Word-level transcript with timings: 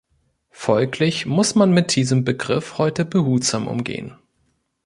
Folglich 0.49 1.27
muss 1.27 1.53
man 1.53 1.73
mit 1.75 1.95
diesem 1.95 2.23
Begriff 2.25 2.79
heute 2.79 3.05
behutsam 3.05 3.67
umgehen. 3.67 4.15